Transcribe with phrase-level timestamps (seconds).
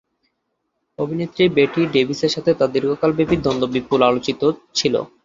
[0.99, 4.41] অভিনেত্রী বেটি ডেভিসের সাথে তার দীর্ঘকাল ব্যাপী দ্বন্দ্ব বিপুল আলোচিত
[4.77, 4.93] ছিল।